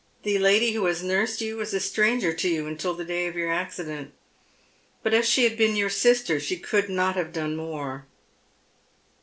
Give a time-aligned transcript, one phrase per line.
[0.23, 3.35] The lady who has nursed you was a stranger to you until the day of
[3.35, 4.11] your accident,
[5.03, 8.07] but if she had been your sister she could not have done more."